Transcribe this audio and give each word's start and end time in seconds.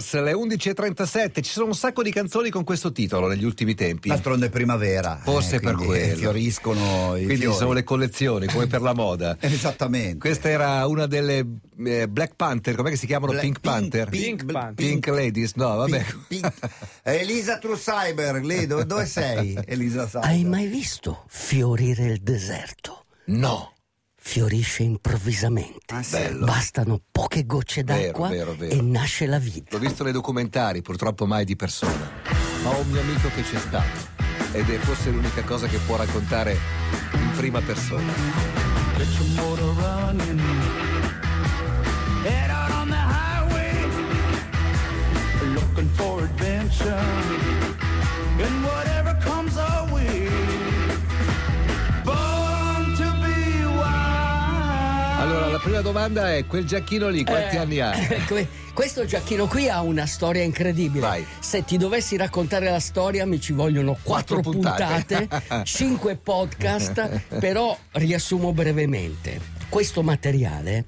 Flowers, 0.00 0.14
le 0.20 0.32
11.37, 0.32 1.42
ci 1.42 1.50
sono 1.50 1.66
un 1.66 1.74
sacco 1.74 2.02
di 2.02 2.10
canzoni 2.10 2.50
con 2.50 2.64
questo 2.64 2.92
titolo 2.92 3.26
negli 3.28 3.44
ultimi 3.44 3.74
tempi. 3.74 4.08
D'altronde 4.08 4.46
è 4.46 4.50
primavera. 4.50 5.18
Forse 5.22 5.56
eh, 5.56 5.60
per 5.60 5.76
eh, 5.80 5.84
quello. 5.84 6.16
Fioriscono 6.16 7.16
i 7.16 7.24
Quindi 7.24 7.42
fiori. 7.42 7.56
sono 7.56 7.72
le 7.72 7.84
collezioni, 7.84 8.46
come 8.46 8.66
per 8.66 8.82
la 8.82 8.94
moda. 8.94 9.36
Esattamente. 9.40 10.18
Questa 10.18 10.48
era 10.48 10.86
una 10.86 11.06
delle 11.06 11.44
eh, 11.84 12.08
Black 12.08 12.34
Panther, 12.36 12.74
com'è 12.74 12.90
che 12.90 12.96
si 12.96 13.06
chiamano? 13.06 13.32
Black- 13.32 13.46
Pink 13.46 13.60
Panther? 13.60 14.08
Pink, 14.08 14.24
Pink 14.44 14.52
Panther. 14.52 14.74
Pink 14.74 15.06
Ladies, 15.06 15.54
no, 15.54 15.76
vabbè. 15.76 16.04
Pink- 16.04 16.26
Pink. 16.28 16.52
Elisa 17.02 17.58
Truscyber, 17.58 18.44
lì 18.44 18.66
dove, 18.66 18.84
dove 18.86 19.06
sei? 19.06 19.58
Elisa 19.64 20.06
Cyber. 20.06 20.24
Hai 20.24 20.44
mai 20.44 20.66
visto 20.66 21.24
fiorire 21.28 22.04
il 22.06 22.20
deserto? 22.20 23.04
No. 23.26 23.72
Fiorisce 24.28 24.82
improvvisamente. 24.82 25.94
Ah, 25.94 26.02
sì? 26.02 26.16
Bello. 26.16 26.46
Bastano 26.46 27.00
poche 27.12 27.46
gocce 27.46 27.84
Vero, 27.84 28.06
d'acqua 28.06 28.28
vero, 28.28 28.54
vero. 28.58 28.74
e 28.74 28.82
nasce 28.82 29.24
la 29.26 29.38
vita. 29.38 29.68
L'ho 29.70 29.78
visto 29.78 30.02
nei 30.02 30.12
documentari, 30.12 30.82
purtroppo 30.82 31.26
mai 31.26 31.44
di 31.44 31.54
persona. 31.54 32.10
Ma 32.64 32.70
ho 32.70 32.80
un 32.80 32.88
mio 32.90 33.02
amico 33.02 33.28
che 33.28 33.42
c'è 33.42 33.56
stato. 33.60 34.14
Ed 34.50 34.68
è 34.68 34.78
forse 34.78 35.10
l'unica 35.10 35.44
cosa 35.44 35.68
che 35.68 35.78
può 35.86 35.94
raccontare 35.94 36.58
in 37.12 37.30
prima 37.36 37.60
persona. 37.60 38.12
Get 38.96 39.06
your 39.16 39.28
motor 39.36 39.74
running. 39.76 40.40
Head 42.24 42.50
out 42.50 42.70
on 42.72 42.88
the 42.88 42.96
highway. 42.96 43.72
Looking 45.54 45.88
for 45.94 46.24
adventure. 46.24 46.98
And 48.42 48.64
whatever 48.64 49.16
comes 49.22 49.45
la 55.56 55.62
prima 55.62 55.80
domanda 55.80 56.34
è: 56.34 56.46
quel 56.46 56.64
giacchino 56.64 57.08
lì, 57.08 57.24
quanti 57.24 57.56
Eh, 57.56 57.58
anni 57.58 57.80
ha? 57.80 57.92
que- 58.28 58.46
Questo 58.74 59.06
giacchino 59.06 59.46
qui 59.46 59.68
ha 59.70 59.80
una 59.80 60.04
storia 60.06 60.42
incredibile. 60.42 61.00
Vai. 61.00 61.26
Se 61.40 61.64
ti 61.64 61.78
dovessi 61.78 62.16
raccontare 62.16 62.70
la 62.70 62.78
storia 62.80 63.24
mi 63.24 63.40
ci 63.40 63.52
vogliono 63.54 63.96
quattro, 64.02 64.40
Quattro 64.40 64.50
puntate. 64.52 65.26
puntate, 65.28 65.64
cinque 65.64 66.16
podcast, 66.16 67.38
però 67.38 67.76
riassumo 67.92 68.52
brevemente. 68.52 69.55
Questo 69.68 70.02
materiale 70.02 70.84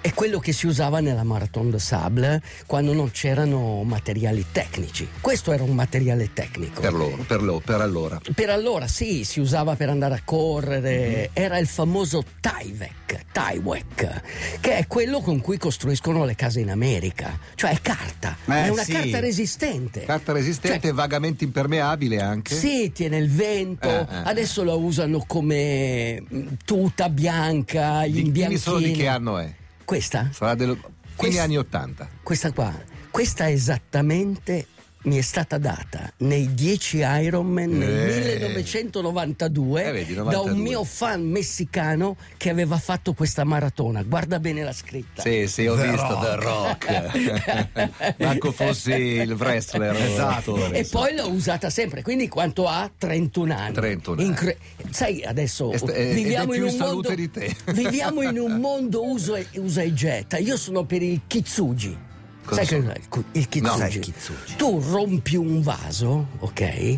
è 0.00 0.14
quello 0.14 0.38
che 0.38 0.52
si 0.52 0.66
usava 0.66 1.00
nella 1.00 1.24
Marathon 1.24 1.70
de 1.70 1.78
Sable 1.78 2.40
quando 2.66 2.92
non 2.94 3.10
c'erano 3.10 3.82
materiali 3.82 4.46
tecnici. 4.50 5.06
Questo 5.20 5.52
era 5.52 5.62
un 5.62 5.74
materiale 5.74 6.32
tecnico. 6.32 6.80
Per 6.80 6.92
loro, 6.92 7.22
per 7.26 7.42
loro, 7.42 7.60
per 7.60 7.80
allora. 7.80 8.20
Per 8.34 8.48
allora 8.50 8.86
sì, 8.86 9.24
si 9.24 9.40
usava 9.40 9.76
per 9.76 9.90
andare 9.90 10.14
a 10.14 10.20
correre, 10.24 11.30
Mhm. 11.34 11.42
era 11.42 11.58
il 11.58 11.66
famoso 11.66 12.24
Tyvek, 12.40 13.24
Tywek, 13.32 14.22
che 14.60 14.76
è 14.78 14.86
quello 14.86 15.20
con 15.20 15.40
cui 15.40 15.58
costruiscono 15.58 16.24
le 16.24 16.34
case 16.34 16.60
in 16.60 16.70
America, 16.70 17.38
cioè 17.56 17.72
è 17.72 17.80
carta, 17.82 18.36
Eh, 18.46 18.64
è 18.64 18.68
una 18.68 18.84
sì. 18.84 18.92
carta 18.92 19.20
resistente. 19.20 20.00
Carta 20.04 20.32
resistente, 20.32 20.86
Cioè, 20.88 20.92
vagamente 20.94 21.44
impermeabile 21.44 22.20
anche. 22.20 22.54
sì, 22.54 22.90
tiene 22.92 23.18
il 23.18 23.28
vento, 23.30 23.88
Eh, 23.88 23.98
eh, 23.98 24.06
adesso 24.24 24.64
la 24.64 24.74
usano 24.74 25.24
come 25.26 26.22
tuta 26.64 27.08
bianca, 27.10 28.06
gli 28.06 28.19
Di- 28.22 28.32
Dimmi 28.32 28.56
solo 28.56 28.78
di 28.78 28.92
che 28.92 29.06
anno 29.06 29.38
è. 29.38 29.52
Questa? 29.84 30.30
Sarà 30.32 30.54
del 30.54 30.74
fine 30.76 30.90
Quest- 31.16 31.38
anni 31.38 31.56
80. 31.58 32.08
Questa 32.22 32.52
qua, 32.52 32.72
questa 33.10 33.50
esattamente 33.50 34.66
mi 35.02 35.16
è 35.16 35.22
stata 35.22 35.56
data 35.56 36.12
nei 36.18 36.52
10 36.52 36.98
Ironman 36.98 37.70
nel 37.70 37.88
Eh. 37.88 38.36
1992 38.36 39.84
Eh, 39.84 39.92
vedi, 39.92 40.12
da 40.14 40.22
92. 40.24 40.52
un 40.52 40.58
mio 40.58 40.84
fan 40.84 41.22
messicano 41.22 42.16
che 42.36 42.50
aveva 42.50 42.76
fatto 42.78 43.14
questa 43.14 43.44
maratona. 43.44 44.02
Guarda 44.02 44.38
bene 44.38 44.62
la 44.62 44.72
scritta. 44.74 45.22
Sì, 45.22 45.46
sì, 45.48 45.66
ho 45.66 45.74
The 45.74 45.88
visto 45.88 46.18
The 46.20 46.34
Rock. 46.36 48.14
Manco 48.20 48.52
fossi 48.52 48.90
il 48.92 49.32
wrestler. 49.32 49.94
Esatto. 49.96 50.70
E 50.70 50.86
poi 50.90 51.14
l'ho 51.14 51.28
usata 51.30 51.70
sempre, 51.70 52.02
quindi 52.02 52.28
quanto 52.28 52.66
ha? 52.68 52.90
31 52.96 53.54
anni. 53.54 53.72
31 53.72 54.18
anni. 54.20 54.28
Incre- 54.28 54.58
Sai, 54.90 55.22
adesso 55.24 55.72
E 55.72 55.78
st- 55.78 55.88
e- 55.94 56.12
viviamo, 56.12 56.52
in 56.52 56.62
mondo, 56.64 56.76
salute 56.84 57.14
di 57.14 57.30
te. 57.30 57.56
viviamo 57.72 58.20
in 58.22 58.38
un 58.38 58.56
mondo 58.56 59.02
uso 59.08 59.34
e, 59.34 59.46
usa 59.54 59.80
e 59.80 59.94
getta. 59.94 60.36
Io 60.36 60.56
sono 60.58 60.84
per 60.84 61.00
il 61.02 61.22
kitsugi. 61.26 62.08
Cosa 62.50 62.64
Sai 62.64 62.66
che 62.66 62.82
sono? 62.82 62.92
cos'è 63.08 63.24
il 63.32 63.38
il 63.40 63.48
kitsugi? 63.48 63.78
No. 63.80 63.86
Il 63.86 63.98
kitsugi? 64.00 64.56
Tu 64.56 64.82
rompi 64.90 65.36
un 65.36 65.62
vaso, 65.62 66.26
ok? 66.40 66.96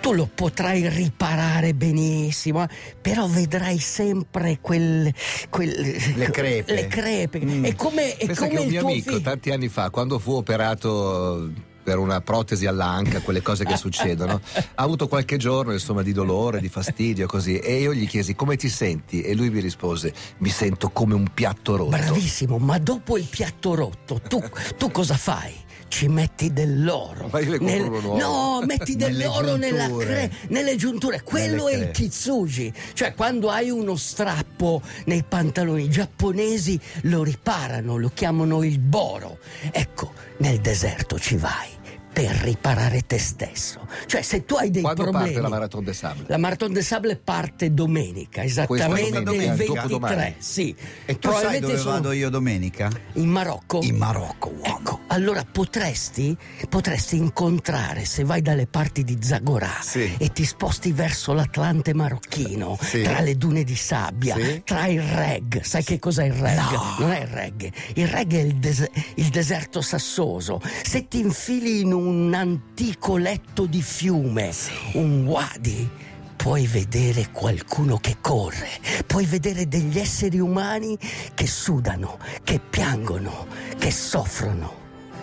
Tu 0.00 0.12
lo 0.14 0.28
potrai 0.34 0.88
riparare 0.88 1.74
benissimo, 1.74 2.66
però 3.00 3.26
vedrai 3.26 3.78
sempre 3.78 4.58
quel, 4.60 5.12
quel- 5.50 5.96
Le 6.16 6.30
crepe. 6.30 6.72
Le 6.74 6.86
crepe. 6.86 7.40
È 7.62 7.74
come, 7.74 8.16
è 8.16 8.26
Pensa 8.26 8.46
come 8.46 8.54
che 8.56 8.62
un 8.64 8.68
mio 8.68 8.80
amico 8.80 9.10
figlio. 9.10 9.20
tanti 9.20 9.50
anni 9.50 9.68
fa, 9.68 9.90
quando 9.90 10.18
fu 10.18 10.32
operato 10.32 11.50
per 11.90 11.98
una 11.98 12.20
protesi 12.20 12.66
all'anca, 12.66 13.18
quelle 13.18 13.42
cose 13.42 13.64
che 13.64 13.76
succedono, 13.76 14.40
ha 14.54 14.62
avuto 14.76 15.08
qualche 15.08 15.36
giorno 15.38 15.72
insomma 15.72 16.02
di 16.02 16.12
dolore, 16.12 16.60
di 16.60 16.68
fastidio 16.68 17.26
così 17.26 17.58
e 17.58 17.80
io 17.80 17.92
gli 17.92 18.06
chiesi 18.06 18.36
come 18.36 18.54
ti 18.54 18.68
senti 18.68 19.22
e 19.22 19.34
lui 19.34 19.50
mi 19.50 19.58
rispose 19.58 20.14
mi 20.38 20.50
sento 20.50 20.90
come 20.90 21.14
un 21.14 21.26
piatto 21.34 21.74
rotto. 21.74 21.90
Bravissimo, 21.90 22.58
ma 22.58 22.78
dopo 22.78 23.18
il 23.18 23.26
piatto 23.28 23.74
rotto, 23.74 24.20
tu, 24.20 24.40
tu 24.78 24.92
cosa 24.92 25.16
fai? 25.16 25.52
Ci 25.88 26.06
metti 26.06 26.52
dell'oro. 26.52 27.28
Ma 27.32 27.40
io 27.40 27.58
le 27.58 27.80
uno 27.80 27.98
nuovo. 27.98 28.16
No, 28.16 28.62
metti 28.64 28.94
Nelle 28.94 29.16
dell'oro 29.16 29.56
nella 29.56 29.86
giunture. 29.88 30.06
cre- 30.06 30.30
nelle 30.50 30.76
giunture. 30.76 31.22
Quello 31.22 31.64
Nelle 31.64 31.76
è 31.76 31.86
il 31.86 31.90
kitsugi. 31.90 32.72
Cioè, 32.92 33.14
quando 33.14 33.50
hai 33.50 33.70
uno 33.70 33.96
strappo 33.96 34.80
nei 35.06 35.24
pantaloni 35.24 35.82
i 35.82 35.90
giapponesi 35.90 36.78
lo 37.02 37.24
riparano, 37.24 37.96
lo 37.96 38.12
chiamano 38.14 38.62
il 38.62 38.78
boro. 38.78 39.38
Ecco, 39.72 40.12
nel 40.36 40.60
deserto 40.60 41.18
ci 41.18 41.34
vai 41.34 41.78
per 42.12 42.30
riparare 42.42 43.02
te 43.06 43.18
stesso. 43.18 43.86
Cioè, 44.06 44.22
se 44.22 44.44
tu 44.44 44.56
hai 44.56 44.70
dei 44.70 44.82
Quando 44.82 45.02
problemi. 45.02 45.26
parte 45.28 45.40
la 45.42 45.48
Marathon 45.48 45.84
de 45.84 45.92
Sable? 45.92 46.24
La 46.26 46.36
Marathon 46.38 46.72
de 46.72 46.82
Sable 46.82 47.16
parte 47.16 47.72
domenica, 47.72 48.42
esattamente 48.42 49.22
domenica, 49.22 49.52
il 49.62 49.66
dopodomani. 49.66 50.14
23. 50.16 50.34
Sì. 50.38 50.74
E 51.06 51.18
tu 51.18 51.30
sai 51.30 51.60
dove 51.60 51.78
sono- 51.78 51.90
vado 51.92 52.12
io 52.12 52.28
domenica? 52.30 52.90
in 53.14 53.28
Marocco? 53.28 53.78
In 53.82 53.96
Marocco, 53.96 54.48
uomo. 54.48 54.62
Ecco, 54.64 55.00
allora 55.08 55.44
potresti, 55.50 56.36
potresti 56.68 57.16
incontrare, 57.16 58.04
se 58.04 58.24
vai 58.24 58.42
dalle 58.42 58.66
parti 58.66 59.04
di 59.04 59.18
Zagorà 59.20 59.78
Sì. 59.80 60.14
e 60.18 60.32
ti 60.32 60.44
sposti 60.44 60.92
verso 60.92 61.32
l'Atlante 61.32 61.94
marocchino, 61.94 62.76
Sì. 62.80 63.02
tra 63.02 63.20
le 63.20 63.36
dune 63.36 63.62
di 63.64 63.76
sabbia, 63.76 64.34
Sì. 64.36 64.62
tra 64.64 64.86
il 64.86 65.02
reg, 65.02 65.62
sai 65.62 65.84
che 65.84 65.98
cos'è 65.98 66.24
il 66.24 66.32
reg? 66.32 66.58
No. 66.58 66.96
Non 66.98 67.12
è 67.12 67.20
il 67.20 67.26
reg, 67.28 67.72
il 67.94 68.08
reg 68.08 68.32
è 68.34 68.40
il, 68.40 68.56
des- 68.56 68.88
il 69.14 69.28
deserto 69.28 69.80
sassoso. 69.80 70.60
Se 70.82 71.06
ti 71.08 71.20
infili 71.20 71.80
in 71.80 71.92
un 71.92 71.99
antico 72.32 73.16
letto 73.16 73.66
di 73.66 73.82
fiume, 73.82 74.50
un 74.94 75.24
wadi, 75.26 75.88
puoi 76.36 76.66
vedere 76.66 77.30
qualcuno 77.30 77.98
che 77.98 78.16
corre, 78.20 78.68
puoi 79.06 79.26
vedere 79.26 79.68
degli 79.68 79.98
esseri 79.98 80.38
umani 80.38 80.98
che 81.34 81.46
sudano, 81.46 82.18
che 82.42 82.60
piangono, 82.60 83.46
che 83.78 83.90
soffrono 83.90 84.72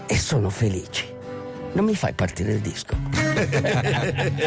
e 0.05 0.17
sono 0.17 0.49
felici. 0.49 1.05
Non 1.73 1.85
mi 1.85 1.95
fai 1.95 2.13
partire 2.13 2.53
il 2.53 2.59
disco. 2.59 2.95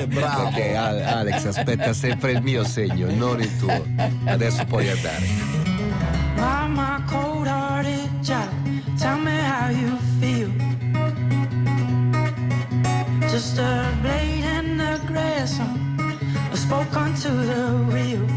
Bravo. 0.08 0.56
Al- 0.76 1.02
Alex 1.02 1.44
aspetta 1.44 1.92
sempre 1.92 2.32
il 2.32 2.42
mio 2.42 2.64
segno, 2.64 3.12
non 3.14 3.40
il 3.40 3.56
tuo. 3.58 3.84
Adesso 4.24 4.64
puoi 4.64 4.88
andare. 4.88 5.59
Just 13.40 13.56
a 13.56 13.98
blade 14.02 14.44
in 14.44 14.76
the 14.76 15.00
grass, 15.06 15.58
I 15.58 16.54
spoke 16.54 16.94
onto 16.94 17.30
the 17.30 17.72
wheel. 17.90 18.29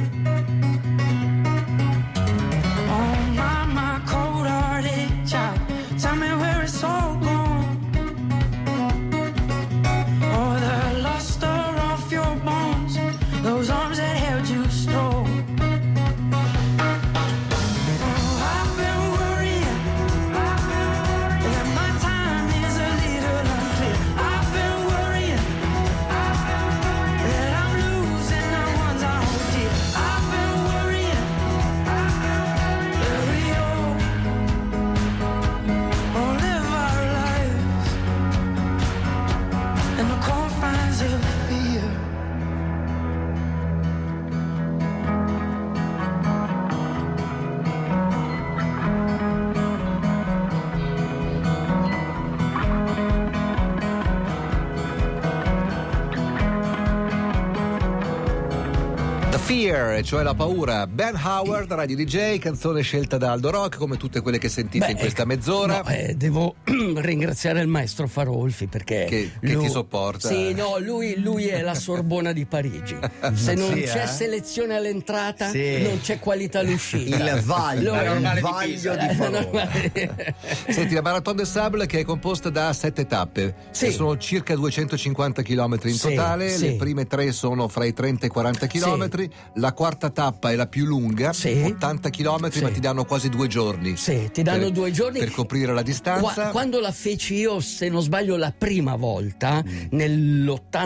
Fear, 59.43 60.01
cioè 60.03 60.23
la 60.23 60.33
paura. 60.33 60.87
Ben 60.87 61.19
Howard, 61.21 61.71
radio 61.73 61.97
DJ, 61.97 62.37
canzone 62.39 62.81
scelta 62.81 63.17
da 63.17 63.31
Aldo 63.33 63.49
Rock, 63.51 63.75
come 63.77 63.97
tutte 63.97 64.21
quelle 64.21 64.37
che 64.37 64.47
sentite 64.47 64.85
Beh, 64.85 64.91
in 64.91 64.97
questa 64.97 65.23
ecco, 65.23 65.27
mezz'ora. 65.33 65.81
no, 65.83 65.89
eh, 65.89 66.15
devo 66.15 66.55
ringraziare 66.63 67.59
il 67.59 67.67
maestro 67.67 68.07
Farolfi 68.07 68.67
perché. 68.67 69.05
Che- 69.09 69.31
che 69.41 69.57
ti 69.57 69.69
sopporta. 69.69 70.29
Sì, 70.29 70.53
no, 70.53 70.77
lui, 70.79 71.19
lui 71.19 71.47
è 71.47 71.61
la 71.61 71.75
Sorbona 71.75 72.31
di 72.31 72.45
Parigi. 72.45 72.95
Se 73.33 73.53
non 73.53 73.73
Sì, 73.73 73.81
c'è 73.81 74.03
eh? 74.03 74.07
selezione 74.07 74.75
all'entrata, 74.77 75.49
Sì. 75.49 75.81
non 75.81 75.99
c'è 76.01 76.19
qualità 76.19 76.59
all'uscita. 76.59 77.17
Il 77.17 77.41
vaglio, 77.43 77.93
il 77.95 78.39
vaglio 78.39 78.95
di 78.95 79.05
Eh, 79.07 79.13
Farolfi. 79.13 79.43
normale. 79.51 80.35
Senti, 80.69 80.93
la 80.93 81.01
Marathon 81.01 81.35
des 81.35 81.51
Sables 81.51 81.85
che 81.87 81.99
è 81.99 82.03
composta 82.05 82.49
da 82.49 82.71
sette 82.71 83.05
tappe, 83.07 83.53
Sì. 83.71 83.87
che 83.87 83.91
sono 83.91 84.17
circa 84.17 84.55
250 84.55 85.41
km 85.41 85.77
in 85.83 85.99
totale, 85.99 86.49
sì. 86.49 86.65
le 86.69 86.73
prime 86.75 87.05
tre 87.07 87.31
sono 87.33 87.67
fra 87.67 87.83
i 87.83 87.91
30 87.93 88.23
e 88.23 88.27
i 88.27 88.31
40 88.31 88.67
km, 88.67 89.31
la 89.56 89.74
quarta 89.74 90.09
tappa 90.09 90.51
è 90.51 90.56
la 90.56 90.68
più 90.68 90.85
lunga, 90.85 91.33
Sì. 91.33 91.62
80 91.65 92.09
km, 92.09 92.50
Sì. 92.51 92.62
ma 92.62 92.69
ti 92.69 92.80
danno 92.80 93.06
quasi 93.06 93.30
due 93.30 93.47
giorni. 93.47 93.95
Sì, 93.97 94.30
ti 94.31 94.41
danno 94.44 94.63
per- 94.63 94.71
due 94.71 94.91
giorni. 94.91 95.19
Per 95.19 95.31
coprire 95.31 95.74
la 95.74 95.81
distanza. 95.81 96.33
Qua- 96.33 96.47
quando 96.50 96.80
la 96.80 96.91
feci 96.91 97.35
io, 97.35 97.59
se 97.59 97.89
non 97.89 98.01
sbaglio, 98.01 98.35
la 98.38 98.53
prima 98.57 98.95
volta, 98.95 99.63
Mm. 99.63 99.88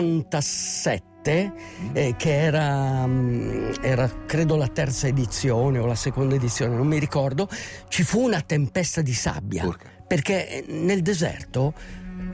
nell'87, 0.08 1.52
eh, 1.92 2.14
che 2.16 2.40
era, 2.42 3.06
mm, 3.06 3.72
era 3.82 4.10
credo 4.26 4.56
la 4.56 4.68
terza 4.68 5.06
edizione 5.06 5.78
o 5.78 5.86
la 5.86 5.94
seconda 5.94 6.34
edizione, 6.34 6.74
non 6.76 6.86
mi 6.86 6.98
ricordo, 6.98 7.48
ci 7.88 8.02
fu 8.02 8.20
una 8.22 8.40
tempesta 8.40 9.00
di 9.02 9.12
sabbia. 9.14 9.64
Urca. 9.66 9.88
Perché 10.06 10.48
eh, 10.48 10.64
nel 10.72 11.02
deserto 11.02 11.74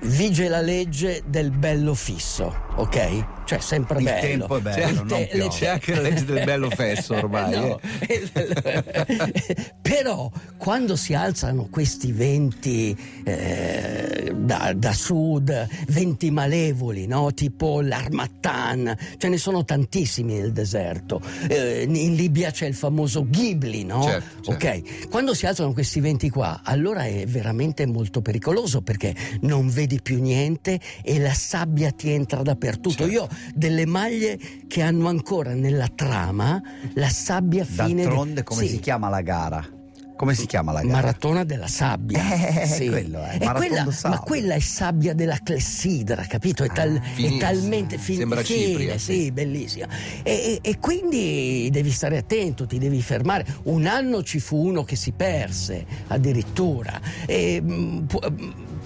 vige 0.02 0.49
la 0.49 0.60
legge 0.60 1.22
del 1.26 1.50
bello 1.50 1.94
fisso, 1.94 2.55
ok? 2.76 3.24
Cioè 3.44 3.58
sempre 3.58 3.98
Il 3.98 4.04
bello. 4.04 4.20
tempo 4.20 4.56
è 4.56 4.60
bello, 4.60 4.88
Il 4.88 4.94
non 4.96 5.06
te-. 5.06 5.48
C'è 5.50 5.66
anche 5.66 5.94
la 5.94 6.00
legge 6.00 6.24
del 6.24 6.44
bello 6.44 6.70
fesso 6.70 7.14
ormai. 7.14 7.54
No. 7.54 7.80
eh. 8.06 9.72
Però 9.82 10.30
quando 10.56 10.96
si 10.96 11.14
alzano 11.14 11.68
questi 11.70 12.10
venti 12.12 12.96
eh, 13.22 14.32
da, 14.34 14.72
da 14.74 14.92
sud, 14.92 15.68
venti 15.88 16.30
malevoli, 16.30 17.06
no? 17.06 17.32
tipo 17.34 17.80
l'Armatan, 17.82 18.96
ce 19.18 19.28
ne 19.28 19.36
sono 19.36 19.64
tantissimi 19.64 20.34
nel 20.38 20.52
deserto. 20.52 21.20
Eh, 21.48 21.82
in 21.88 22.14
Libia 22.14 22.50
c'è 22.50 22.66
il 22.66 22.74
famoso 22.74 23.26
Ghibli, 23.28 23.84
no? 23.84 24.02
Certo, 24.04 24.52
certo. 24.52 24.66
Ok, 24.66 25.08
quando 25.08 25.34
si 25.34 25.46
alzano 25.46 25.72
questi 25.74 26.00
venti 26.00 26.30
qua, 26.30 26.62
allora 26.64 27.04
è 27.04 27.26
veramente 27.26 27.84
molto 27.86 28.22
pericoloso 28.22 28.80
perché 28.80 29.14
non 29.42 29.68
vedi 29.68 30.00
più 30.00 30.20
niente 30.20 30.80
e 31.02 31.18
la 31.18 31.34
sabbia 31.34 31.90
ti 31.92 32.10
entra 32.10 32.42
dappertutto. 32.64 33.05
Certo. 33.08 33.12
Io 33.12 33.28
delle 33.55 33.87
maglie 33.87 34.38
che 34.66 34.82
hanno 34.82 35.08
ancora 35.08 35.55
nella 35.55 35.88
trama 35.94 36.61
la 36.94 37.08
sabbia 37.08 37.64
fine. 37.64 38.02
D'altronde 38.05 38.43
come 38.43 38.62
Sì. 38.62 38.69
si 38.69 38.81
chiama 38.81 39.08
la 39.08 39.20
gara? 39.20 39.69
Come 40.16 40.34
si 40.37 40.46
chiama 40.46 40.70
la 40.70 40.81
gara? 40.81 40.93
Maratona 40.93 41.43
della 41.43 41.66
sabbia. 41.66 42.22
Eh, 42.62 42.66
Sì. 42.69 42.88
quello 42.88 43.20
è, 43.25 43.34
E 43.40 43.44
Marathon 43.44 43.55
quella- 43.66 43.94
ma 44.05 44.19
quella 44.20 44.55
è 44.55 44.61
sabbia 44.61 45.12
della 45.12 45.38
clessidra, 45.43 46.22
capito? 46.22 46.62
È, 46.62 46.69
tal- 46.69 47.00
è 47.00 47.02
finissima. 47.14 47.40
talmente 47.40 47.99
fin- 47.99 48.19
Sembra 48.19 48.43
fine, 48.44 48.64
cipria, 48.67 48.99
sì. 48.99 49.12
sì, 49.22 49.32
bellissima. 49.32 49.88
E, 50.22 50.32
e- 50.32 50.58
e 50.62 50.78
quindi 50.78 51.69
devi 51.72 51.90
stare 51.90 52.17
attento, 52.17 52.64
ti 52.64 52.78
devi 52.78 53.02
fermare. 53.02 53.44
Un 53.64 53.87
anno 53.87 54.22
ci 54.22 54.38
fu 54.38 54.56
uno 54.64 54.84
che 54.84 54.94
si 54.94 55.10
perse 55.12 55.84
addirittura. 56.06 57.00
E, 57.26 57.60
mm, 57.60 58.05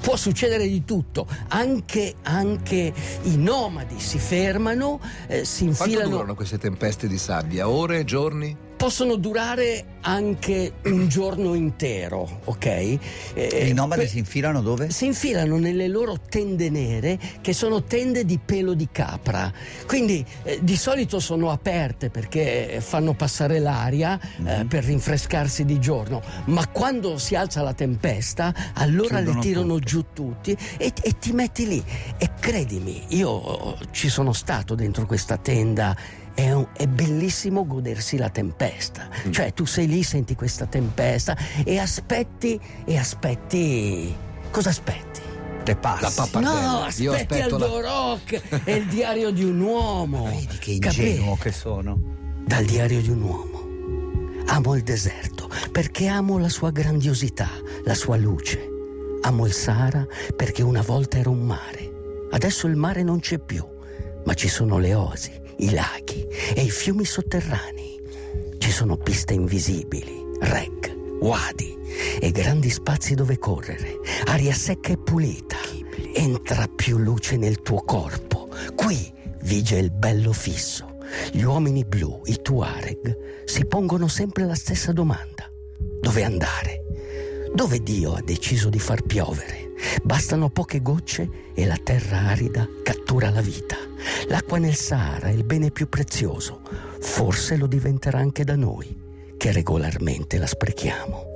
può, 0.00 0.17
succedere 0.17 0.67
di 0.67 0.85
tutto. 0.85 1.27
Anche, 1.49 2.15
anche 2.23 2.93
i 3.23 3.37
nomadi 3.37 3.99
si 4.00 4.19
fermano, 4.19 5.00
eh, 5.27 5.45
si 5.45 5.65
Quanto 5.65 5.85
infilano. 5.85 6.11
durano 6.11 6.35
queste 6.35 6.59
tempeste 6.59 7.09
di 7.09 7.19
sabbia? 7.19 7.69
Ore, 7.69 8.05
giorni? 8.05 8.67
Possono 8.79 9.17
durare 9.17 9.97
anche 10.03 10.75
un 10.85 11.09
giorno 11.09 11.55
intero, 11.55 12.41
ok? 12.45 12.65
Eh, 12.67 13.01
E 13.35 13.67
I 13.69 13.73
nomadi 13.75 14.03
per- 14.03 14.11
si 14.11 14.19
infilano 14.19 14.63
dove? 14.63 14.89
si 14.91 15.05
infilano 15.07 15.59
nelle 15.59 15.89
loro 15.89 16.21
tende 16.21 16.71
nere 16.71 17.19
che 17.41 17.53
sono 17.53 17.83
tende 17.83 18.25
di 18.25 18.39
pelo 18.39 18.75
di 18.75 18.89
capra. 18.93 19.53
Quindi 19.85 20.25
eh, 20.45 20.61
di 20.63 20.77
solito 20.77 21.19
sono 21.19 21.51
aperte 21.51 22.09
perché 22.09 22.79
fanno 22.81 23.15
passare 23.15 23.59
l'aria 23.59 24.19
eh, 24.47 24.59
Mhm. 24.63 24.69
per 24.69 24.85
rinfrescarsi 24.85 25.65
di 25.65 25.81
giorno, 25.81 26.23
ma 26.45 26.67
quando 26.69 27.19
si 27.19 27.35
alza 27.35 27.63
la 27.63 27.75
tempesta 27.75 28.55
allora 28.75 29.17
Chiudono 29.17 29.35
le 29.35 29.41
tirano 29.43 29.75
tutte. 29.75 29.87
giù 29.87 30.05
tutti 30.15 30.57
e, 30.79 30.93
e 31.03 31.19
ti 31.19 31.33
metti 31.33 31.67
lì. 31.67 31.85
E 32.17 32.31
credimi, 32.39 33.03
io 33.09 33.77
ci 33.91 34.09
sono 34.09 34.33
stato 34.33 34.77
dentro 34.77 35.05
questa 35.05 35.37
tenda. 35.37 35.97
È, 36.38 36.52
un- 36.52 36.69
è 36.73 36.87
bellissimo 36.87 37.67
godersi 37.67 38.17
la 38.17 38.31
tempesta, 38.31 39.08
Mm. 39.26 39.32
cioè 39.32 39.52
tu 39.52 39.64
sei 39.64 39.88
lì, 39.88 40.05
senti 40.05 40.37
questa 40.37 40.67
tempesta 40.67 41.37
e 41.64 41.79
aspetti, 41.79 42.61
e 42.85 42.96
aspetti, 42.96 44.14
cosa 44.52 44.69
aspetti? 44.69 45.20
Le 45.64 45.75
passi. 45.75 46.31
La. 46.35 46.40
No, 46.40 46.87
Io 46.99 47.12
aspetti 47.12 47.35
aspetto 47.35 47.58
la- 47.58 47.64
Aldo 47.67 47.81
Rock 47.81 48.43
e 48.64 48.73
il 48.76 48.87
diario 48.87 49.31
di 49.32 49.43
un 49.43 49.58
uomo. 49.61 50.26
Vedi 50.26 50.58
che 50.58 50.79
Capì? 50.79 51.08
ingenuo 51.08 51.37
che 51.37 51.50
sono. 51.50 51.99
Dal 52.46 52.64
diario 52.64 53.00
di 53.02 53.11
un 53.11 53.20
uomo. 53.20 53.67
Amo 54.46 54.76
il 54.76 54.82
deserto 54.85 55.50
perché 55.73 56.06
amo 56.06 56.38
la 56.38 56.49
sua 56.49 56.70
grandiosità, 56.70 57.49
la 57.85 57.94
sua 57.94 58.17
luce. 58.17 58.64
Amo 59.23 59.44
il 59.44 59.52
Sahara 59.52 60.06
perché 60.37 60.62
una 60.62 60.82
volta 60.82 61.19
era 61.19 61.31
un 61.31 61.40
mare. 61.44 62.26
Adesso 62.31 62.69
il 62.69 62.76
mare 62.76 63.02
non 63.02 63.19
c'è 63.19 63.38
più, 63.38 63.67
ma 64.25 64.32
ci 64.35 64.49
sono 64.49 64.79
le 64.79 64.94
oasi, 64.94 65.32
i 65.59 65.71
laghi 65.71 66.27
e 66.55 66.63
i 66.63 66.71
fiumi 66.71 67.05
sotterranei. 67.05 68.01
Ci 68.59 68.71
sono 68.71 68.97
piste 68.97 69.35
invisibili, 69.35 70.25
rec, 70.41 70.95
wadi 71.21 71.77
e 72.21 72.31
grandi 72.31 72.71
spazi 72.71 73.15
dove 73.15 73.39
correre, 73.39 74.01
aria 74.27 74.55
secca 74.55 74.93
e 74.93 74.99
pulita. 74.99 75.57
Entra 76.15 76.67
più 76.75 76.99
luce 76.99 77.37
nel 77.37 77.62
tuo 77.62 77.81
corpo. 77.83 78.49
Qui 78.75 79.12
vige 79.43 79.77
il 79.77 79.91
bello 79.91 80.33
fisso. 80.33 80.97
Gli 81.33 81.43
uomini 81.43 81.85
blu, 81.85 82.21
i 82.27 82.41
Tuareg, 82.43 83.45
si 83.45 83.65
pongono 83.65 84.09
sempre 84.09 84.45
la 84.45 84.55
stessa 84.55 84.93
domanda. 84.93 85.50
Dove 86.00 86.23
andare? 86.23 86.85
Dove 87.55 87.83
Dio 87.83 88.15
ha 88.15 88.21
deciso 88.23 88.69
di 88.69 88.79
far 88.79 89.03
piovere? 89.03 89.68
Bastano 90.02 90.50
poche 90.50 90.80
gocce 90.80 91.52
e 91.54 91.66
la 91.66 91.78
terra 91.83 92.28
arida 92.28 92.66
cattura 92.83 93.30
la 93.30 93.40
vita. 93.40 93.76
L'acqua 94.28 94.59
nel 94.59 94.75
Sahara 94.75 95.28
è 95.28 95.33
il 95.33 95.45
bene 95.45 95.71
più 95.71 95.88
prezioso. 95.88 96.61
Forse 97.00 97.57
lo 97.57 97.66
diventerà 97.66 98.18
anche 98.18 98.45
da 98.45 98.57
noi, 98.57 98.97
che 99.37 99.52
regolarmente 99.52 100.38
la 100.38 100.47
sprechiamo. 100.47 101.26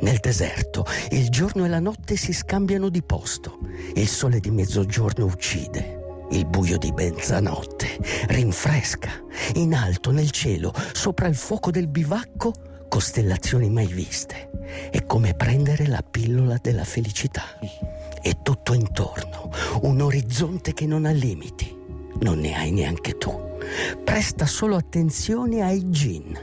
Nel 0.00 0.18
deserto 0.18 0.84
il 1.10 1.28
giorno 1.30 1.64
e 1.64 1.68
la 1.68 1.80
notte 1.80 2.16
si 2.16 2.32
scambiano 2.32 2.88
di 2.88 3.02
posto. 3.02 3.58
Il 3.94 4.08
sole 4.08 4.40
di 4.40 4.50
mezzogiorno 4.50 5.24
uccide. 5.24 6.24
Il 6.30 6.46
buio 6.46 6.76
di 6.76 6.92
mezzanotte 6.92 7.98
rinfresca. 8.28 9.10
In 9.54 9.74
alto 9.74 10.10
nel 10.10 10.30
cielo, 10.30 10.72
sopra 10.92 11.28
il 11.28 11.36
fuoco 11.36 11.70
del 11.70 11.86
bivacco, 11.86 12.52
costellazioni 12.96 13.68
mai 13.68 13.88
viste. 13.88 14.48
È 14.90 15.04
come 15.04 15.34
prendere 15.34 15.86
la 15.86 16.02
pillola 16.02 16.56
della 16.62 16.84
felicità. 16.84 17.42
E 18.22 18.38
tutto 18.42 18.72
intorno, 18.72 19.50
un 19.82 20.00
orizzonte 20.00 20.72
che 20.72 20.86
non 20.86 21.04
ha 21.04 21.10
limiti. 21.10 21.76
Non 22.20 22.38
ne 22.38 22.56
hai 22.56 22.70
neanche 22.70 23.18
tu. 23.18 23.58
Presta 24.02 24.46
solo 24.46 24.76
attenzione 24.76 25.60
ai 25.60 25.90
gin, 25.90 26.38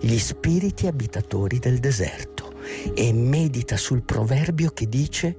gli 0.00 0.16
spiriti 0.16 0.86
abitatori 0.86 1.58
del 1.58 1.80
deserto, 1.80 2.54
e 2.94 3.12
medita 3.12 3.76
sul 3.76 4.02
proverbio 4.02 4.70
che 4.70 4.88
dice 4.88 5.36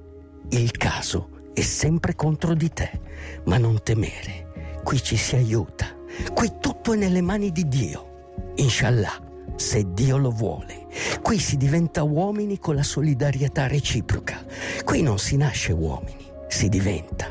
il 0.50 0.70
caso 0.70 1.50
è 1.54 1.62
sempre 1.62 2.14
contro 2.14 2.54
di 2.54 2.68
te, 2.68 3.00
ma 3.46 3.58
non 3.58 3.82
temere. 3.82 4.78
Qui 4.84 5.02
ci 5.02 5.16
si 5.16 5.34
aiuta. 5.34 5.86
Qui 6.32 6.52
tutto 6.60 6.92
è 6.92 6.96
nelle 6.96 7.20
mani 7.20 7.50
di 7.50 7.66
Dio. 7.66 8.34
Inshallah, 8.56 9.30
se 9.56 9.92
Dio 9.92 10.16
lo 10.16 10.30
vuole. 10.30 10.86
Qui 11.22 11.38
si 11.38 11.56
diventa 11.56 12.02
uomini 12.02 12.58
con 12.58 12.74
la 12.74 12.82
solidarietà 12.82 13.66
reciproca. 13.66 14.44
Qui 14.84 15.02
non 15.02 15.18
si 15.18 15.36
nasce 15.36 15.72
uomini, 15.72 16.26
si 16.48 16.68
diventa. 16.68 17.26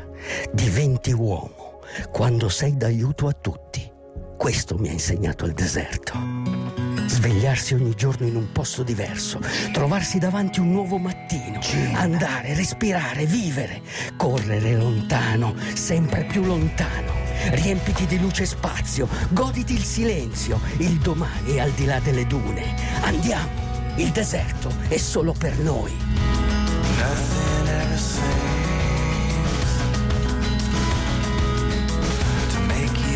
Diventi 0.52 1.12
uomo 1.12 1.80
quando 2.12 2.50
sei 2.50 2.78
d'aiuto 2.78 3.28
a 3.28 3.34
tutti. 3.34 3.90
Questo 4.38 4.78
mi 4.78 4.90
ha 4.90 4.92
insegnato 4.92 5.46
il 5.46 5.54
deserto. 5.54 6.14
Svegliarsi 7.06 7.76
ogni 7.76 7.94
giorno 7.94 8.26
in 8.26 8.36
un 8.36 8.52
posto 8.52 8.82
diverso, 8.82 9.40
trovarsi 9.72 10.18
davanti 10.18 10.60
un 10.60 10.72
nuovo 10.72 10.98
mattino, 10.98 11.60
andare, 11.94 12.56
respirare, 12.56 13.26
vivere, 13.26 13.82
correre 14.18 14.76
lontano, 14.76 15.54
sempre 15.76 16.24
più 16.24 16.44
lontano. 16.44 17.21
Riempiti 17.50 18.06
di 18.06 18.20
luce 18.20 18.46
spazio, 18.46 19.08
goditi 19.30 19.74
il 19.74 19.84
silenzio, 19.84 20.60
il 20.78 20.98
domani 21.00 21.60
al 21.60 21.72
di 21.72 21.86
là 21.86 22.00
delle 22.00 22.26
dune. 22.26 22.76
Andiamo, 23.02 23.50
il 23.96 24.10
deserto 24.10 24.72
è 24.88 24.98
solo 24.98 25.34
per 25.34 25.58
noi. 25.58 25.92
Nothing 26.98 27.68
ever 27.68 27.98
to 32.52 32.60
make 32.68 33.12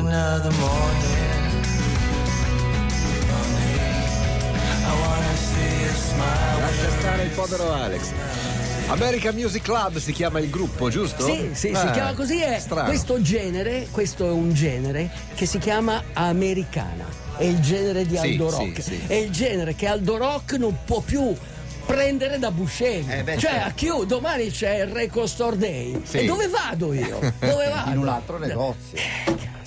another 0.00 0.50
morning. 0.52 1.52
Morning. 3.30 3.70
I 4.86 4.94
wanna 5.02 5.36
see 5.36 5.82
you 5.82 5.92
smile. 5.92 6.60
Lascia 6.60 6.90
stare 6.98 7.22
il 7.24 7.30
povero 7.30 7.72
Alex. 7.72 8.69
American 8.90 9.34
Music 9.36 9.62
Club 9.62 9.98
si 9.98 10.12
chiama 10.12 10.40
il 10.40 10.50
gruppo, 10.50 10.88
giusto? 10.90 11.24
Sì, 11.24 11.50
sì, 11.52 11.68
si 11.68 11.74
Ah, 11.74 11.90
chiama 11.92 12.12
così. 12.14 12.40
È 12.40 12.58
strano. 12.58 12.88
questo 12.88 13.20
genere, 13.22 13.86
questo 13.90 14.26
è 14.26 14.30
un 14.30 14.52
genere 14.52 15.08
che 15.34 15.46
si 15.46 15.58
chiama 15.58 16.02
americana. 16.12 17.06
È 17.36 17.44
il 17.44 17.60
genere 17.60 18.04
di 18.04 18.16
Sì, 18.16 18.26
Aldo 18.32 18.50
sì, 18.50 18.56
Rock. 18.56 18.82
sì. 18.82 19.00
È 19.06 19.14
il 19.14 19.30
genere 19.30 19.74
che 19.76 19.86
Aldo 19.86 20.16
Rock 20.16 20.54
non 20.54 20.76
può 20.84 21.00
più 21.00 21.32
prendere 21.86 22.38
da 22.40 22.50
Buscemi. 22.50 23.12
Eh, 23.12 23.22
beh, 23.22 23.38
cioè, 23.38 23.50
certo. 23.52 23.68
a 23.68 23.70
chiù, 23.70 24.04
domani 24.04 24.50
c'è 24.50 24.80
il 24.80 24.88
Record 24.88 25.28
Store 25.28 25.56
Day. 25.56 26.00
Sì. 26.04 26.18
E 26.18 26.24
dove 26.26 26.48
vado 26.48 26.92
io? 26.92 27.18
Dove 27.38 27.68
vado? 27.68 27.90
In 27.90 27.98
un 27.98 28.08
altro 28.08 28.38
negozio. 28.38 28.98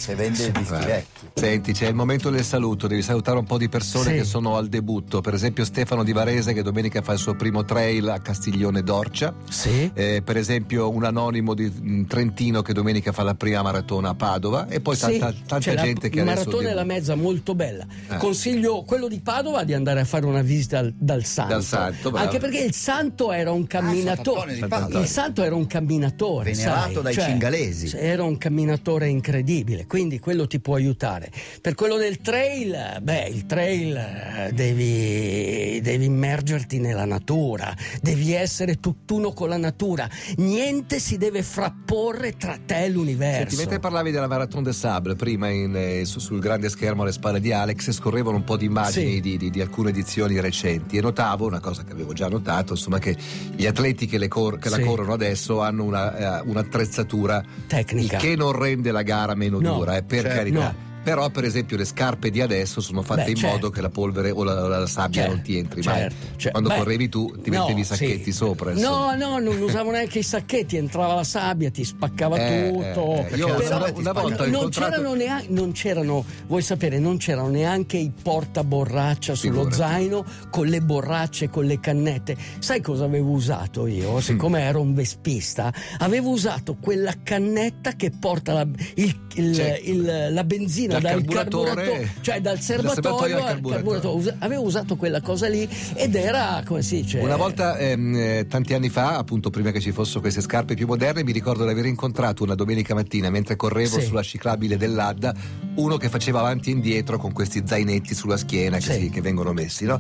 Se 0.04 0.16
vende 0.16 0.52
dischi 0.52 0.70
Vabbè. 0.74 0.86
vecchi. 0.86 1.28
Senti, 1.34 1.72
c'è 1.72 1.88
il 1.88 1.96
momento 1.96 2.30
del 2.30 2.44
saluto, 2.44 2.88
devi 2.88 3.02
salutare 3.02 3.38
un 3.40 3.46
po' 3.46 3.58
di 3.58 3.70
persone 3.70 4.10
Sì. 4.10 4.16
che 4.18 4.24
sono 4.26 4.58
al 4.58 4.68
debutto, 4.68 5.22
per 5.22 5.34
esempio 5.34 5.64
Stefano 5.64 6.04
Di 6.04 6.12
Varese 6.12 6.52
che 6.52 6.62
domenica 6.62 7.02
fa 7.02 7.14
il 7.14 7.20
suo 7.20 7.36
primo 7.36 7.64
trail 7.64 8.10
a 8.10 8.20
Castiglione 8.20 8.84
d'Orcia, 8.84 9.34
Sì. 9.50 9.90
Eh, 9.94 10.22
per 10.24 10.36
esempio 10.36 10.90
un 10.90 11.06
anonimo 11.06 11.54
di 11.54 11.72
mm, 11.74 12.04
Trentino 12.04 12.62
che 12.62 12.74
domenica 12.74 13.14
fa 13.14 13.24
la 13.24 13.34
prima 13.36 13.62
maratona 13.62 14.10
a 14.10 14.14
Padova 14.14 14.68
e 14.68 14.82
poi 14.82 14.96
Sì, 14.98 15.02
tanta, 15.18 15.32
tanta 15.32 15.60
c'è 15.60 15.74
la- 15.76 15.82
gente 15.84 16.10
che 16.10 16.20
il 16.20 16.28
adesso 16.28 16.44
maratona 16.50 16.70
e 16.70 16.74
la 16.74 16.84
mezza 16.84 17.16
molto 17.16 17.56
bella. 17.56 17.86
Eh. 18.10 18.18
Consiglio 18.18 18.84
quello 18.84 19.08
di 19.08 19.22
Padova 19.22 19.64
di 19.64 19.74
andare 19.74 20.02
a 20.02 20.06
fare 20.06 20.26
una 20.26 20.42
visita 20.42 20.80
al- 20.80 20.94
dal 20.98 21.24
Santo. 21.24 21.54
Dal 21.54 21.64
Santo, 21.64 22.12
bravo. 22.12 22.26
Anche 22.26 22.40
perché 22.40 22.60
il 22.60 22.74
Santo 22.74 23.32
era 23.32 23.52
un 23.52 23.66
camminatore. 23.66 24.04
Sant'Antonio 24.04 24.54
di 24.54 24.60
Sant'Antonio. 24.60 25.00
il 25.00 25.08
Santo 25.08 25.44
era 25.44 25.56
un 25.56 25.66
camminatore. 25.68 26.52
Venerato 26.52 26.94
sai, 26.94 27.02
dai 27.04 27.14
cioè, 27.14 27.24
cingalesi. 27.26 27.96
Era 27.96 28.24
un 28.24 28.38
camminatore 28.38 29.08
incredibile, 29.08 29.86
quindi 29.94 30.18
quello 30.18 30.48
ti 30.48 30.60
può 30.60 30.74
aiutare. 30.74 31.30
Per 31.62 31.76
quello 31.76 31.98
del 31.98 32.18
trail, 32.18 32.98
beh, 33.00 33.28
il 33.28 33.46
trail 33.46 33.96
eh, 33.96 34.52
devi, 34.52 35.80
devi 35.82 36.06
immergerti 36.06 36.80
nella 36.80 37.06
natura, 37.06 37.72
devi 38.02 38.34
essere 38.34 38.80
tutt'uno 38.80 39.34
con 39.34 39.50
la 39.50 39.58
natura. 39.58 40.10
Niente 40.38 40.98
si 40.98 41.18
deve 41.18 41.44
frapporre 41.44 42.36
tra 42.38 42.58
te 42.66 42.86
e 42.86 42.90
l'universo. 42.90 43.42
Senti, 43.42 43.56
mentre 43.58 43.78
parlavi 43.78 44.10
della 44.10 44.26
Marathon 44.28 44.64
des 44.64 44.80
Sables 44.80 45.16
prima 45.16 45.50
in, 45.50 45.76
eh, 45.76 46.06
su- 46.06 46.18
sul 46.20 46.40
grande 46.40 46.70
schermo 46.70 47.04
alle 47.04 47.12
spalle 47.12 47.40
di 47.40 47.52
Alex 47.54 47.92
scorrevano 47.92 48.38
un 48.38 48.44
po' 48.44 48.58
di 48.58 48.66
immagini 48.66 49.14
Sì. 49.14 49.20
di, 49.22 49.38
di- 49.38 49.52
di 49.52 49.62
alcune 49.62 49.92
edizioni 49.92 50.40
recenti 50.40 50.98
e 50.98 51.02
notavo 51.02 51.46
una 51.46 51.60
cosa 51.60 51.84
che 51.84 51.92
avevo 51.92 52.14
già 52.14 52.28
notato 52.30 52.74
insomma 52.74 52.98
che 52.98 53.16
gli 53.56 53.68
atleti 53.68 54.08
che, 54.08 54.18
le 54.18 54.28
cor- 54.28 54.58
che 54.58 54.70
la 54.70 54.78
Sì. 54.78 54.82
corrono 54.82 55.14
adesso 55.14 55.62
hanno 55.62 55.84
una, 55.84 56.40
eh, 56.40 56.44
un'attrezzatura 56.48 57.44
Tecnica. 57.68 58.18
che 58.18 58.36
non 58.36 58.54
rende 58.54 58.90
la 58.92 59.04
gara 59.04 59.36
meno 59.36 59.60
No, 59.60 59.73
dura 59.76 59.98
eh, 59.98 60.04
per 60.04 60.22
certo, 60.22 60.38
carità 60.38 60.60
no. 60.60 60.92
Però 61.04 61.30
per 61.30 61.44
esempio 61.44 61.78
le 61.78 61.86
scarpe 61.86 62.30
di 62.30 62.42
adesso 62.42 62.82
sono 62.82 63.02
fatte 63.02 63.26
Beh, 63.26 63.30
in 63.32 63.36
certo. 63.36 63.56
modo 63.56 63.70
che 63.70 63.82
la 63.82 63.90
polvere 63.90 64.32
o 64.32 64.44
la, 64.44 64.68
la 64.68 64.88
sabbia 64.88 65.22
Certo, 65.24 65.36
non 65.36 65.44
ti 65.44 65.58
entri 65.58 65.82
certo, 65.82 66.00
mai 66.00 66.10
certo. 66.38 66.50
quando 66.52 66.70
Beh, 66.70 66.78
correvi 66.78 67.10
tu 67.10 67.36
ti 67.42 67.50
no, 67.50 67.60
mettevi 67.60 67.82
i 67.82 67.84
sacchetti 67.84 68.24
sì. 68.24 68.32
sopra 68.32 68.72
insomma. 68.72 69.16
No, 69.16 69.40
no, 69.40 69.52
non 69.52 69.62
usavo 69.62 69.92
neanche 69.92 70.20
i 70.20 70.24
sacchetti, 70.24 70.78
entrava 70.78 71.14
la 71.16 71.24
sabbia, 71.24 71.70
ti 71.72 71.84
spaccava 71.84 72.38
Eh, 72.38 72.72
tutto. 72.72 73.14
eh, 73.28 73.28
eh. 73.34 73.36
Io 73.38 73.48
una- 73.48 73.92
una 73.94 74.12
volta 74.14 74.48
non 74.48 74.70
c'erano 74.70 75.14
neanche, 75.14 75.48
non 75.50 75.72
c'erano, 75.74 76.26
vuoi 76.48 76.62
sapere, 76.62 77.00
non 77.00 77.18
c'erano 77.18 77.50
neanche 77.50 77.98
i 77.98 78.12
portaborraccia 78.22 79.36
sullo 79.36 79.64
Figurati. 79.70 79.76
zaino 79.76 80.26
con 80.50 80.68
le 80.68 80.82
borracce, 80.82 81.50
con 81.50 81.66
le 81.66 81.80
cannette. 81.80 82.38
Sai 82.60 82.82
cosa 82.82 83.06
avevo 83.06 83.32
usato 83.32 83.88
io? 83.88 84.20
Siccome 84.22 84.62
ero 84.62 84.80
un 84.82 84.94
vespista, 84.94 85.74
avevo 86.00 86.30
usato 86.30 86.76
quella 86.80 87.14
cannetta 87.24 87.94
che 87.96 88.12
porta 88.12 88.54
la, 88.54 88.68
il- 88.96 89.20
il- 89.36 89.80
il- 89.84 90.28
la 90.32 90.44
benzina 90.44 90.93
Dal 91.00 91.02
dal 91.02 91.12
carburatore- 91.36 92.12
cioè 92.22 92.42
dal 92.42 92.60
serbatoio, 92.60 93.38
al 93.38 93.44
carburatore. 93.46 94.08
Usa- 94.18 94.36
Avevo 94.40 94.64
usato 94.64 94.96
quella 94.96 95.22
cosa 95.22 95.48
lì 95.48 95.68
ed 95.96 96.16
era, 96.16 96.62
come 96.66 96.82
si 96.82 97.02
dice... 97.02 97.20
Una 97.20 97.36
volta, 97.36 97.78
ehm, 97.78 98.16
eh, 98.16 98.46
tanti 98.48 98.74
anni 98.74 98.90
fa, 98.90 99.18
appunto 99.18 99.50
prima 99.50 99.72
che 99.72 99.80
ci 99.80 99.92
fossero 99.92 100.20
queste 100.20 100.42
scarpe 100.42 100.74
più 100.76 100.86
moderne, 100.88 101.24
mi 101.24 101.32
ricordo 101.32 101.64
di 101.66 101.72
aver 101.72 101.86
incontrato 101.86 102.44
una 102.44 102.56
domenica 102.56 102.94
mattina 102.94 103.30
mentre 103.30 103.56
correvo 103.56 104.00
Sì. 104.00 104.06
sulla 104.06 104.22
ciclabile 104.24 104.78
dell'Adda 104.78 105.34
uno 105.76 105.98
che 105.98 106.10
faceva 106.10 106.40
avanti 106.40 106.70
e 106.70 106.74
indietro 106.74 107.18
con 107.18 107.32
questi 107.34 107.64
zainetti 107.66 108.14
sulla 108.14 108.38
schiena 108.38 108.78
che, 108.78 108.94
Sì. 108.94 109.00
si- 109.02 109.10
che 109.10 109.22
vengono 109.22 109.54
messi, 109.54 109.86
no? 109.86 110.00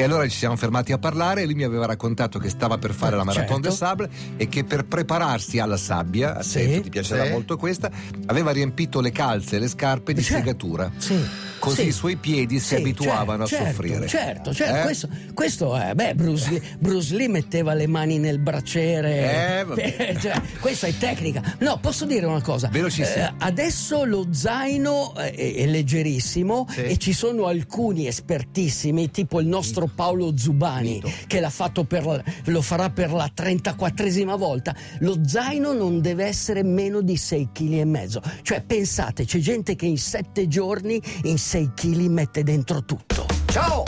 E 0.00 0.04
allora 0.04 0.26
ci 0.26 0.36
siamo 0.38 0.56
fermati 0.56 0.92
a 0.92 0.98
parlare 0.98 1.42
e 1.42 1.44
lui 1.44 1.52
mi 1.54 1.62
aveva 1.62 1.84
raccontato 1.84 2.38
che 2.38 2.48
stava 2.48 2.78
per 2.78 2.94
fare 2.94 3.16
la 3.16 3.22
Marathon 3.24 3.60
Certo. 3.62 3.68
des 3.68 3.76
Sables 3.76 4.08
e 4.38 4.48
che 4.48 4.64
per 4.64 4.86
prepararsi 4.86 5.58
alla 5.58 5.76
sabbia, 5.76 6.40
Sì. 6.40 6.60
attento, 6.60 6.80
ti 6.84 6.88
piacerà 6.88 7.24
Sì. 7.24 7.30
molto 7.30 7.58
questa, 7.58 7.90
aveva 8.24 8.50
riempito 8.50 9.02
le 9.02 9.12
calze 9.12 9.56
e 9.56 9.58
le 9.58 9.68
scarpe 9.68 10.14
di 10.14 10.22
Certo. 10.22 10.38
segatura. 10.38 10.90
Sì. 10.96 11.22
Così 11.60 11.82
Sì. 11.82 11.88
i 11.88 11.92
suoi 11.92 12.16
piedi 12.16 12.58
si 12.58 12.66
Sì, 12.68 12.74
abituavano 12.76 13.46
certo, 13.46 13.64
a 13.64 13.68
soffrire. 13.68 14.06
Certo, 14.08 14.52
certo, 14.54 14.76
Eh? 14.78 14.82
questo, 14.82 15.08
questo 15.34 15.76
è, 15.76 15.94
beh, 15.94 16.14
Bruce 16.14 16.50
Lee, 16.50 16.62
Bruce 16.78 17.14
Lee 17.14 17.28
metteva 17.28 17.74
le 17.74 17.86
mani 17.86 18.18
nel 18.18 18.38
braciere. 18.38 19.58
Eh, 19.60 19.64
vabbè. 19.64 20.16
cioè, 20.20 20.40
questa 20.60 20.86
è 20.86 20.96
tecnica. 20.96 21.56
No, 21.60 21.78
posso 21.80 22.04
dire 22.06 22.26
una 22.26 22.40
cosa? 22.42 22.68
Velocissimo. 22.68 23.24
Eh, 23.26 23.32
adesso 23.38 24.04
lo 24.04 24.28
zaino 24.32 25.14
è, 25.14 25.32
è 25.34 25.66
leggerissimo 25.66 26.66
Sì. 26.70 26.80
e 26.82 26.96
ci 26.96 27.12
sono 27.12 27.46
alcuni 27.46 28.06
espertissimi, 28.06 29.10
tipo 29.10 29.40
il 29.40 29.46
nostro 29.46 29.88
Paolo 29.94 30.36
Zubani, 30.36 30.94
Mito. 30.94 31.10
che 31.26 31.40
l'ha 31.40 31.50
fatto 31.50 31.84
per, 31.84 32.22
lo 32.44 32.62
farà 32.62 32.90
per 32.90 33.12
la 33.12 33.30
34esima 33.34 34.36
volta. 34.36 34.74
Lo 35.00 35.18
zaino 35.26 35.72
non 35.72 36.00
deve 36.00 36.24
essere 36.24 36.62
meno 36.62 37.00
di 37.02 37.16
6 37.16 37.48
kg 37.52 37.72
e 37.72 37.84
mezzo. 37.84 38.22
Cioè, 38.42 38.62
pensate, 38.62 39.24
c'è 39.24 39.38
gente 39.38 39.76
che 39.76 39.86
in 39.86 39.98
7 39.98 40.48
giorni 40.48 41.00
in 41.24 41.38
6 41.50 41.72
kg 41.74 42.06
mette 42.06 42.44
dentro 42.44 42.84
tutto. 42.84 43.26
Ciao! 43.46 43.82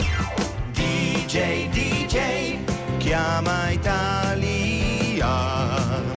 DJ, 0.73 1.69
DJ, 1.69 2.57
chiama 2.97 3.69
Italia. 3.71 4.12